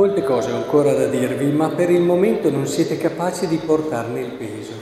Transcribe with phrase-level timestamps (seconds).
[0.00, 4.20] Molte cose ho ancora da dirvi, ma per il momento non siete capaci di portarne
[4.20, 4.72] il peso.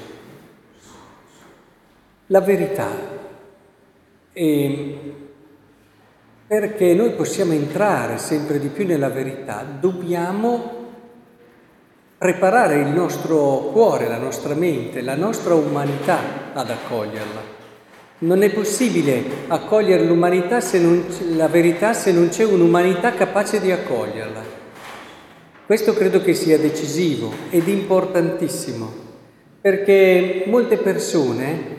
[2.26, 2.88] La verità.
[4.32, 4.98] E
[6.46, 10.86] perché noi possiamo entrare sempre di più nella verità, dobbiamo
[12.16, 17.40] preparare il nostro cuore, la nostra mente, la nostra umanità ad accoglierla.
[18.18, 23.72] Non è possibile accogliere l'umanità se non, la verità se non c'è un'umanità capace di
[23.72, 24.57] accoglierla.
[25.68, 28.90] Questo credo che sia decisivo ed importantissimo,
[29.60, 31.76] perché molte persone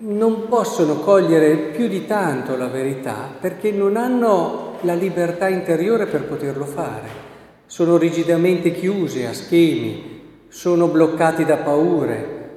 [0.00, 6.24] non possono cogliere più di tanto la verità perché non hanno la libertà interiore per
[6.24, 7.08] poterlo fare.
[7.64, 12.50] Sono rigidamente chiuse a schemi, sono bloccati da paure,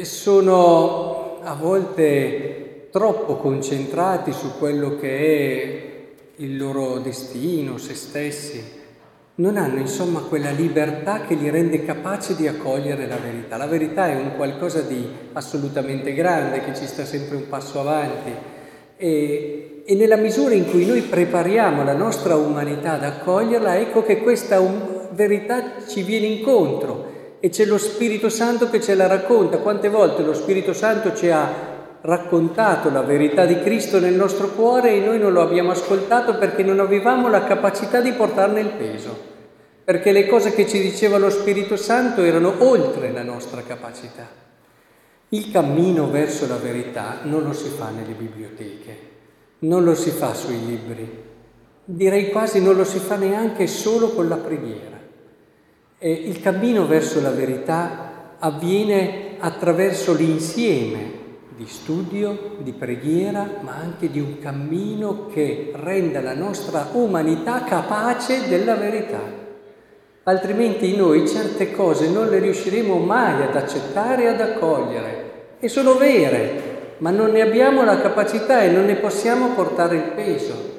[0.00, 8.78] sono a volte troppo concentrati su quello che è il loro destino, se stessi,
[9.38, 13.56] non hanno insomma quella libertà che li rende capaci di accogliere la verità.
[13.56, 18.32] La verità è un qualcosa di assolutamente grande che ci sta sempre un passo avanti
[18.96, 24.18] e, e nella misura in cui noi prepariamo la nostra umanità ad accoglierla, ecco che
[24.18, 29.58] questa um- verità ci viene incontro e c'è lo Spirito Santo che ce la racconta.
[29.58, 34.94] Quante volte lo Spirito Santo ci ha raccontato la verità di Cristo nel nostro cuore
[34.94, 39.16] e noi non lo abbiamo ascoltato perché non avevamo la capacità di portarne il peso,
[39.82, 44.26] perché le cose che ci diceva lo Spirito Santo erano oltre la nostra capacità.
[45.30, 48.96] Il cammino verso la verità non lo si fa nelle biblioteche,
[49.60, 51.24] non lo si fa sui libri,
[51.84, 54.96] direi quasi non lo si fa neanche solo con la preghiera.
[55.98, 61.17] E il cammino verso la verità avviene attraverso l'insieme
[61.58, 68.46] di studio, di preghiera, ma anche di un cammino che renda la nostra umanità capace
[68.48, 69.18] della verità.
[70.22, 75.56] Altrimenti noi certe cose non le riusciremo mai ad accettare e ad accogliere.
[75.58, 80.12] E sono vere, ma non ne abbiamo la capacità e non ne possiamo portare il
[80.14, 80.76] peso.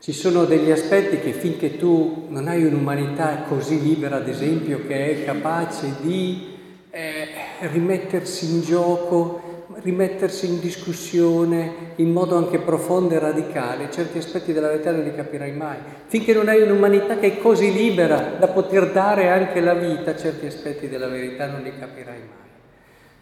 [0.00, 5.10] Ci sono degli aspetti che finché tu non hai un'umanità così libera, ad esempio, che
[5.10, 6.50] è capace di
[6.90, 7.28] eh,
[7.60, 14.68] rimettersi in gioco, rimettersi in discussione in modo anche profondo e radicale, certi aspetti della
[14.68, 15.78] verità non li capirai mai.
[16.06, 20.46] Finché non hai un'umanità che è così libera da poter dare anche la vita, certi
[20.46, 22.50] aspetti della verità non li capirai mai.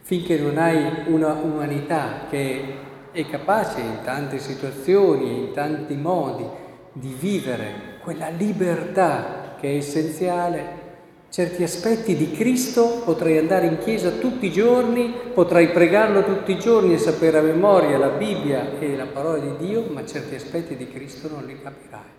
[0.03, 2.62] Finché non hai una umanità che
[3.12, 6.45] è capace in tante situazioni, in tanti modi,
[6.93, 10.89] di vivere quella libertà che è essenziale,
[11.31, 16.59] certi aspetti di Cristo potrei andare in chiesa tutti i giorni, potrei pregarlo tutti i
[16.59, 20.77] giorni e sapere a memoria la Bibbia e la parola di Dio, ma certi aspetti
[20.77, 22.19] di Cristo non li capirai.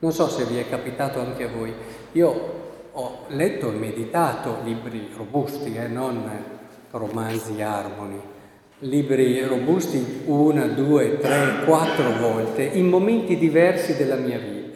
[0.00, 1.72] Non so se vi è capitato anche a voi.
[2.12, 2.58] Io
[2.92, 6.58] ho letto e meditato libri robusti, eh, non
[6.90, 8.38] romanzi armoni
[8.80, 14.69] libri robusti una, due, tre, quattro volte in momenti diversi della mia vita.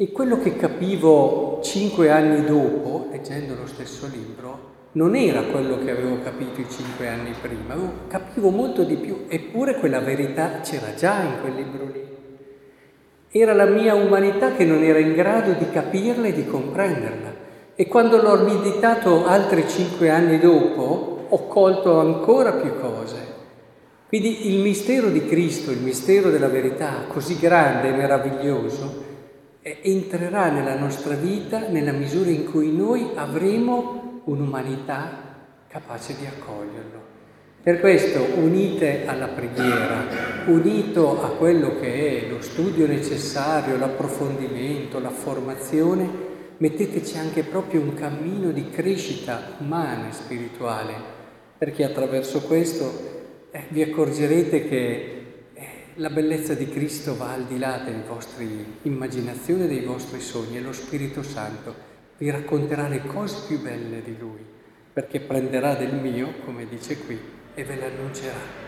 [0.00, 5.90] E quello che capivo cinque anni dopo, leggendo lo stesso libro, non era quello che
[5.90, 7.74] avevo capito i cinque anni prima,
[8.06, 12.06] capivo molto di più, eppure quella verità c'era già in quel libro lì.
[13.28, 17.34] Era la mia umanità che non era in grado di capirla e di comprenderla.
[17.74, 23.16] E quando l'ho meditato altri cinque anni dopo, ho colto ancora più cose.
[24.06, 29.06] Quindi il mistero di Cristo, il mistero della verità, così grande e meraviglioso,
[29.82, 35.36] entrerà nella nostra vita nella misura in cui noi avremo un'umanità
[35.68, 37.06] capace di accoglierlo.
[37.62, 40.06] Per questo, unite alla preghiera,
[40.46, 46.08] unito a quello che è lo studio necessario, l'approfondimento, la formazione,
[46.56, 51.16] metteteci anche proprio un cammino di crescita umana e spirituale
[51.58, 53.16] perché attraverso questo
[53.50, 55.17] eh, vi accorgerete che
[55.98, 58.46] la bellezza di Cristo va al di là delle vostre
[58.82, 61.74] immaginazioni dei vostri sogni e lo Spirito Santo
[62.18, 64.44] vi racconterà le cose più belle di Lui,
[64.92, 67.18] perché prenderà del mio, come dice qui,
[67.54, 68.67] e ve le annuncerà.